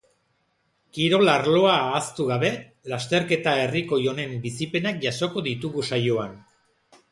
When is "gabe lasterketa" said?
2.31-3.55